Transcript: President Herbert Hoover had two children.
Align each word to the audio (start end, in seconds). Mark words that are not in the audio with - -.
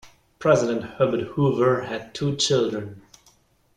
President 0.39 0.83
Herbert 0.95 1.27
Hoover 1.35 1.81
had 1.81 2.15
two 2.15 2.35
children. 2.35 3.03